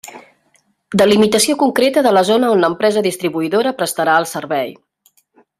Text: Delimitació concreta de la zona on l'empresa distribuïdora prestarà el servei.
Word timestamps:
Delimitació 1.01 1.57
concreta 1.65 2.03
de 2.09 2.15
la 2.19 2.25
zona 2.31 2.51
on 2.55 2.65
l'empresa 2.65 3.07
distribuïdora 3.11 3.77
prestarà 3.83 4.21
el 4.23 4.31
servei. 4.35 4.77